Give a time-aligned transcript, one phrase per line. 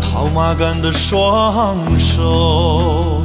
[0.00, 3.22] 套马杆的双手，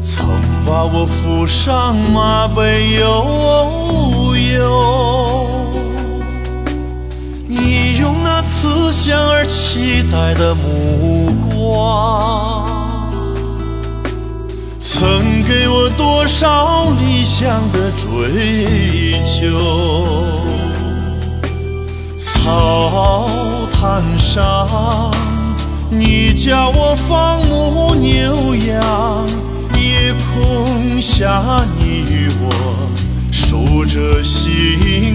[0.00, 0.26] 曾
[0.66, 5.48] 把我扶上马背悠悠。
[7.48, 12.66] 你用那慈祥而期待的目光。
[14.78, 19.44] 曾给我多少理想的追求？
[22.18, 23.28] 草
[23.86, 25.14] 山上，
[25.88, 28.82] 你叫我放牧牛羊；
[29.80, 32.50] 夜空下，你与我
[33.30, 35.05] 数着星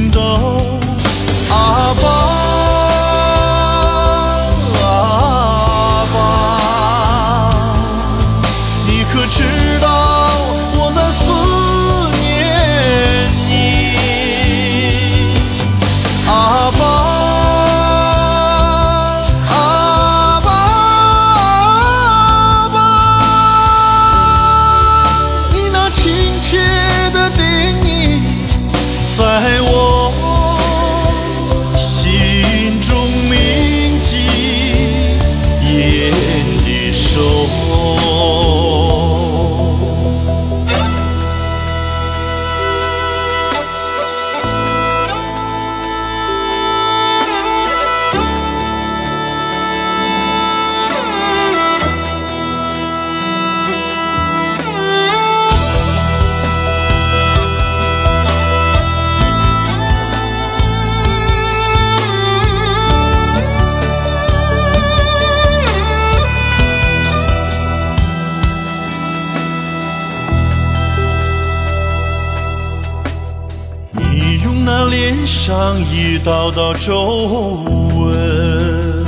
[75.44, 77.64] 上一道道皱
[77.96, 79.04] 纹，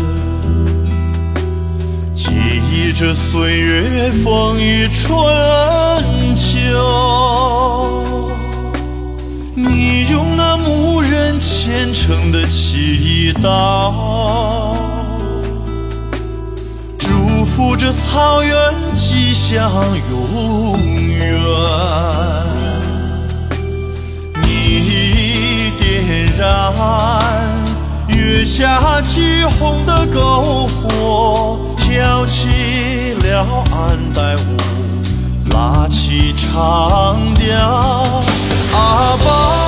[2.11, 2.31] 记
[2.71, 5.15] 忆着岁月风雨春
[6.35, 8.03] 秋。
[9.53, 14.75] 你用那牧人虔诚的祈祷，
[16.97, 19.71] 祝福着草原吉祥
[20.09, 20.79] 永
[21.11, 22.32] 远。
[28.45, 34.57] 下橘红的篝火，跳起了安代舞，
[35.51, 38.23] 拉起长调。
[38.73, 39.62] 阿爸，